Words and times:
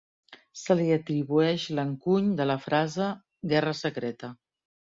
Se 0.61 0.77
li 0.79 0.87
atribueix 0.95 1.67
l'encuny 1.81 2.33
de 2.41 2.49
la 2.53 2.57
frase 2.65 3.11
"guerra 3.53 3.79
secreta". 3.83 4.33